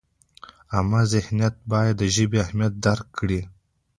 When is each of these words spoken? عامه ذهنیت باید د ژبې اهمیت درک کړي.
عامه 0.73 1.01
ذهنیت 1.13 1.55
باید 1.71 1.95
د 2.01 2.03
ژبې 2.15 2.37
اهمیت 2.45 2.73
درک 2.85 3.07
کړي. 3.17 3.41